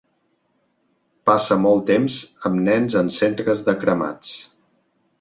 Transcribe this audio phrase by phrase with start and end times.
[1.31, 2.17] Passa molt temps
[2.51, 4.37] amb nens en centres de cremats.